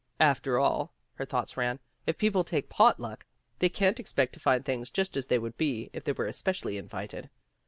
"After 0.19 0.57
all," 0.57 0.95
her 1.13 1.25
thoughts 1.27 1.55
ran, 1.55 1.77
"if 2.07 2.17
people 2.17 2.43
take 2.43 2.69
pot 2.69 2.99
luck, 2.99 3.23
they 3.59 3.69
can't 3.69 3.99
expect 3.99 4.33
to 4.33 4.39
find 4.39 4.65
things 4.65 4.89
just 4.89 5.15
as 5.15 5.27
they 5.27 5.37
would 5.37 5.57
be 5.57 5.91
if 5.93 6.03
they 6.03 6.11
were 6.13 6.25
especially 6.25 6.79
invited. 6.79 7.29